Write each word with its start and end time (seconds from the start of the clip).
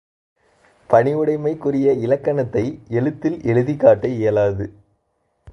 பணிவுடைமைக்குரிய 0.89 1.91
இலக்கணத்தை 1.91 2.65
எழுத்தில் 2.89 3.37
எழுதிக்காட்ட 3.41 4.05
இயலாது. 4.07 4.65